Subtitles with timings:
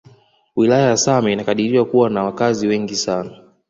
[0.55, 3.37] Wilaya ya Same inakadiriwa kuwa na wakazi wengi sana